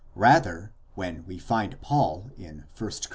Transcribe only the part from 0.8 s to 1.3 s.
when